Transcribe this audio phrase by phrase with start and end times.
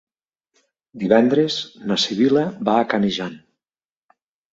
[1.03, 1.57] Divendres
[1.91, 3.37] na Sibil·la va a Canejan.